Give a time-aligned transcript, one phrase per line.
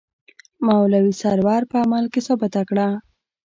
[0.65, 2.87] مولوي سرور په عمل کې ثابته کړه.